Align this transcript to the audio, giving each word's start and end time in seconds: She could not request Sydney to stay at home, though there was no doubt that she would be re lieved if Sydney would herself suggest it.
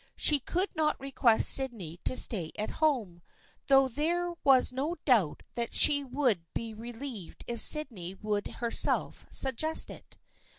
She 0.15 0.39
could 0.39 0.75
not 0.75 0.99
request 0.99 1.47
Sydney 1.47 1.99
to 2.05 2.17
stay 2.17 2.51
at 2.57 2.71
home, 2.81 3.21
though 3.67 3.87
there 3.87 4.33
was 4.43 4.71
no 4.73 4.95
doubt 5.05 5.43
that 5.53 5.75
she 5.75 6.03
would 6.03 6.43
be 6.55 6.73
re 6.73 6.91
lieved 6.91 7.43
if 7.45 7.61
Sydney 7.61 8.15
would 8.15 8.47
herself 8.47 9.27
suggest 9.29 9.91
it. 9.91 10.17